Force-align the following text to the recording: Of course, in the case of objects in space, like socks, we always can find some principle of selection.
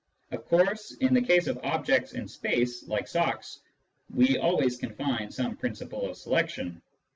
Of 0.31 0.45
course, 0.45 0.93
in 0.93 1.13
the 1.13 1.21
case 1.21 1.45
of 1.45 1.59
objects 1.59 2.13
in 2.13 2.27
space, 2.27 2.87
like 2.87 3.07
socks, 3.07 3.59
we 4.09 4.39
always 4.39 4.75
can 4.75 4.95
find 4.95 5.31
some 5.31 5.55
principle 5.55 6.09
of 6.09 6.17
selection. 6.17 6.81